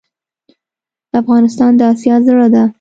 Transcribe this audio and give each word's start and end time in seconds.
افغانستان 1.21 1.71
د 1.79 1.81
آسیا 1.91 2.15
زړه 2.27 2.47
ده. 2.53 2.63